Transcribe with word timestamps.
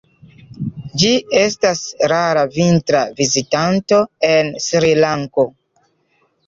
Ĝi 1.01 1.11
estas 1.41 1.83
rara 2.13 2.47
vintra 2.57 3.05
vizitanto 3.21 4.01
en 4.35 4.53
Srilanko. 4.71 5.49